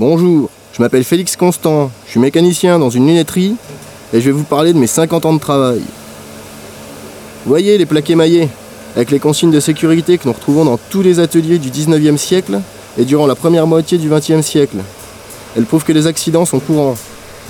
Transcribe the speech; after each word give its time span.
Bonjour, 0.00 0.48
je 0.72 0.80
m'appelle 0.80 1.02
Félix 1.02 1.34
Constant, 1.34 1.90
je 2.06 2.12
suis 2.12 2.20
mécanicien 2.20 2.78
dans 2.78 2.88
une 2.88 3.08
lunetterie 3.08 3.56
et 4.12 4.20
je 4.20 4.26
vais 4.26 4.30
vous 4.30 4.44
parler 4.44 4.72
de 4.72 4.78
mes 4.78 4.86
50 4.86 5.26
ans 5.26 5.32
de 5.32 5.40
travail. 5.40 5.80
Voyez 7.46 7.76
les 7.78 7.84
plaques 7.84 8.08
émaillées, 8.08 8.48
avec 8.94 9.10
les 9.10 9.18
consignes 9.18 9.50
de 9.50 9.58
sécurité 9.58 10.16
que 10.16 10.28
nous 10.28 10.34
retrouvons 10.34 10.64
dans 10.64 10.78
tous 10.78 11.02
les 11.02 11.18
ateliers 11.18 11.58
du 11.58 11.70
19e 11.70 12.16
siècle 12.16 12.60
et 12.96 13.04
durant 13.04 13.26
la 13.26 13.34
première 13.34 13.66
moitié 13.66 13.98
du 13.98 14.08
20e 14.08 14.42
siècle. 14.42 14.76
Elles 15.56 15.64
prouvent 15.64 15.82
que 15.82 15.90
les 15.90 16.06
accidents 16.06 16.44
sont 16.44 16.60
courants. 16.60 16.96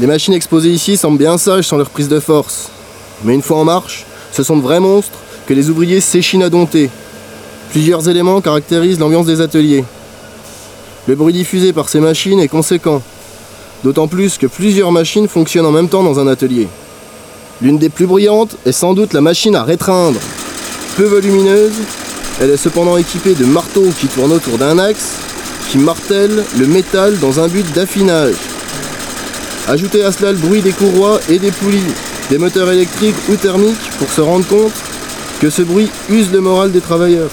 Les 0.01 0.07
machines 0.07 0.33
exposées 0.33 0.71
ici 0.71 0.97
semblent 0.97 1.19
bien 1.19 1.37
sages 1.37 1.67
sans 1.67 1.77
leur 1.77 1.91
prise 1.91 2.09
de 2.09 2.19
force. 2.19 2.71
Mais 3.25 3.35
une 3.35 3.43
fois 3.43 3.59
en 3.59 3.65
marche, 3.65 4.07
ce 4.33 4.43
sont 4.43 4.57
de 4.57 4.63
vrais 4.63 4.81
monstres 4.81 5.19
que 5.47 5.53
les 5.53 5.69
ouvriers 5.69 6.01
s'échinent 6.01 6.45
à 6.45 6.49
dompter. 6.49 6.89
Plusieurs 7.73 8.09
éléments 8.09 8.41
caractérisent 8.41 9.01
l'ambiance 9.01 9.27
des 9.27 9.43
ateliers. 9.43 9.85
Le 11.09 11.15
bruit 11.15 11.33
diffusé 11.33 11.73
par 11.73 11.89
ces 11.89 12.01
machines 12.01 12.39
est 12.39 12.49
conséquent, 12.49 13.01
d'autant 13.83 14.09
plus 14.09 14.37
que 14.37 14.47
plusieurs 14.47 14.93
machines 14.93 15.27
fonctionnent 15.27 15.65
en 15.65 15.73
même 15.73 15.89
temps 15.89 16.03
dans 16.03 16.21
un 16.21 16.27
atelier. 16.27 16.69
L'une 17.63 17.79
des 17.79 17.89
plus 17.89 18.05
bruyantes 18.05 18.57
est 18.67 18.73
sans 18.73 18.93
doute 18.93 19.15
la 19.15 19.23
machine 19.23 19.57
à 19.57 19.65
rétreindre. 19.65 20.21
Peu 20.99 21.05
volumineuse, 21.05 21.73
elle 22.43 22.51
est 22.51 22.59
cependant 22.59 22.99
équipée 22.99 23.33
de 23.33 23.47
marteaux 23.47 23.89
qui 23.99 24.07
tournent 24.09 24.33
autour 24.33 24.59
d'un 24.59 24.79
axe, 24.79 25.15
qui 25.71 25.79
martèlent 25.79 26.45
le 26.59 26.67
métal 26.67 27.19
dans 27.21 27.41
un 27.41 27.49
but 27.49 27.65
d'affinage. 27.73 28.37
Ajoutez 29.67 30.05
à 30.05 30.13
cela 30.13 30.33
le 30.33 30.39
bruit 30.39 30.61
des 30.61 30.73
courroies 30.73 31.21
et 31.31 31.39
des 31.39 31.53
poulies, 31.53 31.95
des 32.29 32.37
moteurs 32.37 32.71
électriques 32.71 33.17
ou 33.31 33.37
thermiques 33.37 33.91
pour 33.99 34.11
se 34.11 34.21
rendre 34.21 34.47
compte 34.47 34.75
que 35.41 35.49
ce 35.49 35.63
bruit 35.63 35.89
use 36.11 36.31
le 36.31 36.43
moral 36.43 36.71
des 36.71 36.83
travailleurs. 36.83 37.31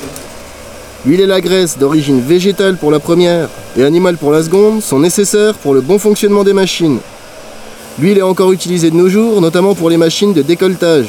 L'huile 1.05 1.21
et 1.21 1.27
la 1.27 1.39
graisse 1.39 1.77
d'origine 1.77 2.19
végétale 2.19 2.77
pour 2.77 2.89
la 2.89 2.99
première 2.99 3.47
et 3.77 3.83
animale 3.83 4.17
pour 4.17 4.31
la 4.31 4.41
seconde 4.41 4.81
sont 4.81 4.97
nécessaires 4.97 5.53
pour 5.53 5.75
le 5.75 5.81
bon 5.81 5.99
fonctionnement 5.99 6.43
des 6.43 6.53
machines. 6.53 6.97
L'huile 7.99 8.17
est 8.17 8.23
encore 8.23 8.51
utilisée 8.51 8.89
de 8.89 8.95
nos 8.95 9.07
jours, 9.07 9.39
notamment 9.39 9.75
pour 9.75 9.91
les 9.91 9.97
machines 9.97 10.33
de 10.33 10.41
décolletage. 10.41 11.05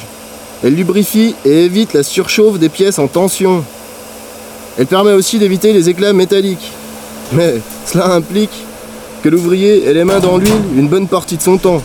Elle 0.62 0.74
lubrifie 0.74 1.34
et 1.46 1.64
évite 1.64 1.94
la 1.94 2.02
surchauffe 2.02 2.58
des 2.58 2.68
pièces 2.68 2.98
en 2.98 3.08
tension. 3.08 3.64
Elle 4.78 4.86
permet 4.86 5.12
aussi 5.12 5.38
d'éviter 5.38 5.72
les 5.72 5.88
éclats 5.88 6.12
métalliques. 6.12 6.72
Mais 7.32 7.54
cela 7.86 8.12
implique 8.12 8.64
que 9.22 9.30
l'ouvrier 9.30 9.86
ait 9.86 9.94
les 9.94 10.04
mains 10.04 10.20
dans 10.20 10.36
l'huile 10.36 10.52
une 10.76 10.88
bonne 10.88 11.08
partie 11.08 11.38
de 11.38 11.42
son 11.42 11.56
temps. 11.56 11.80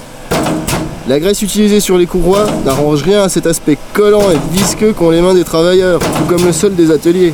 La 1.07 1.17
graisse 1.17 1.41
utilisée 1.41 1.79
sur 1.79 1.97
les 1.97 2.07
courroies 2.07 2.45
n'arrange 2.65 3.03
rien 3.03 3.23
à 3.23 3.29
cet 3.29 3.47
aspect 3.47 3.77
collant 3.93 4.29
et 4.31 4.37
visqueux 4.53 4.91
qu'ont 4.91 5.11
les 5.11 5.21
mains 5.21 5.33
des 5.33 5.45
travailleurs, 5.45 5.99
tout 5.99 6.25
comme 6.27 6.45
le 6.45 6.51
sol 6.51 6.75
des 6.75 6.91
ateliers. 6.91 7.33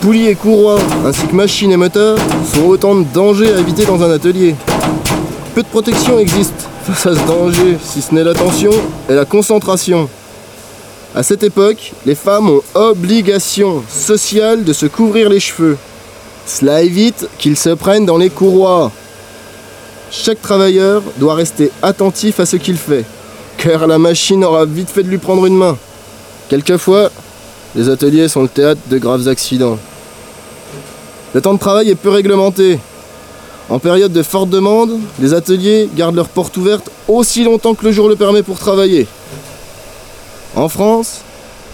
Poulies 0.00 0.28
et 0.28 0.34
courroies, 0.34 0.78
ainsi 1.04 1.26
que 1.26 1.34
machines 1.34 1.72
et 1.72 1.76
moteurs, 1.76 2.18
sont 2.54 2.66
autant 2.66 2.94
de 2.94 3.04
dangers 3.12 3.52
à 3.52 3.58
éviter 3.58 3.84
dans 3.84 4.02
un 4.02 4.10
atelier. 4.10 4.54
Peu 5.54 5.62
de 5.62 5.68
protection 5.68 6.18
existe 6.18 6.68
face 6.84 7.06
à 7.06 7.14
ce 7.14 7.26
danger, 7.26 7.78
si 7.82 8.02
ce 8.02 8.14
n'est 8.14 8.22
l'attention 8.22 8.70
et 9.08 9.14
la 9.14 9.24
concentration. 9.24 10.08
À 11.14 11.22
cette 11.22 11.42
époque, 11.42 11.92
les 12.04 12.14
femmes 12.14 12.50
ont 12.50 12.62
obligation 12.74 13.82
sociale 13.88 14.64
de 14.64 14.72
se 14.72 14.86
couvrir 14.86 15.30
les 15.30 15.40
cheveux. 15.40 15.78
Cela 16.46 16.82
évite 16.82 17.26
qu'ils 17.38 17.56
se 17.56 17.70
prennent 17.70 18.06
dans 18.06 18.18
les 18.18 18.30
courroies. 18.30 18.92
Chaque 20.10 20.42
travailleur 20.42 21.02
doit 21.16 21.34
rester 21.34 21.72
attentif 21.82 22.38
à 22.38 22.46
ce 22.46 22.56
qu'il 22.56 22.76
fait, 22.76 23.04
car 23.56 23.86
la 23.86 23.98
machine 23.98 24.44
aura 24.44 24.66
vite 24.66 24.90
fait 24.90 25.02
de 25.02 25.08
lui 25.08 25.18
prendre 25.18 25.46
une 25.46 25.56
main. 25.56 25.76
Quelquefois, 26.48 27.10
les 27.76 27.90
ateliers 27.90 28.28
sont 28.28 28.42
le 28.42 28.48
théâtre 28.48 28.80
de 28.90 28.98
graves 28.98 29.28
accidents. 29.28 29.78
Le 31.34 31.40
temps 31.42 31.52
de 31.52 31.58
travail 31.58 31.90
est 31.90 31.94
peu 31.94 32.08
réglementé. 32.08 32.78
En 33.68 33.78
période 33.78 34.12
de 34.12 34.22
forte 34.22 34.48
demande, 34.48 34.98
les 35.20 35.34
ateliers 35.34 35.90
gardent 35.94 36.16
leurs 36.16 36.28
portes 36.28 36.56
ouvertes 36.56 36.90
aussi 37.06 37.44
longtemps 37.44 37.74
que 37.74 37.84
le 37.84 37.92
jour 37.92 38.08
le 38.08 38.16
permet 38.16 38.42
pour 38.42 38.58
travailler. 38.58 39.06
En 40.54 40.70
France, 40.70 41.20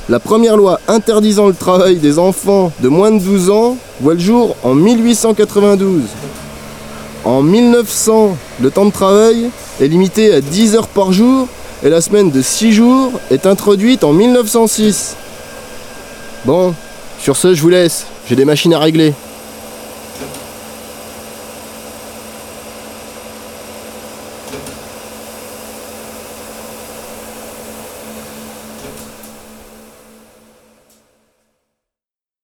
la 0.09 0.19
première 0.19 0.57
loi 0.57 0.81
interdisant 0.89 1.47
le 1.47 1.55
travail 1.55 1.97
des 1.97 2.19
enfants 2.19 2.73
de 2.81 2.89
moins 2.89 3.13
de 3.13 3.21
12 3.21 3.51
ans 3.51 3.77
voit 4.01 4.15
le 4.15 4.21
jour 4.21 4.57
en 4.65 4.75
1892. 4.75 6.03
En 7.25 7.43
1900, 7.43 8.37
le 8.61 8.71
temps 8.73 8.87
de 8.87 8.91
travail 8.91 9.51
est 9.81 9.87
limité 9.87 10.35
à 10.35 10.41
10 10.41 10.75
heures 10.75 10.89
par 10.89 11.13
jour 11.13 11.47
et 11.85 11.89
la 11.89 12.01
semaine 12.01 12.33
de 12.33 12.43
6 12.43 12.73
jours 12.73 13.13
est 13.31 13.47
introduite 13.47 14.03
en 14.03 14.13
1906. 14.13 15.17
Bon, 16.45 16.75
sur 17.21 17.37
ce, 17.37 17.55
je 17.55 17.63
vous 17.63 17.69
laisse, 17.69 18.07
j'ai 18.29 18.35
des 18.35 18.45
machines 18.45 18.75
à 18.75 18.81
régler. 18.81 19.15